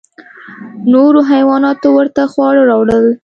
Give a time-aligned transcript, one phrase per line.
[0.91, 3.05] نورو حیواناتو ورته خواړه راوړل.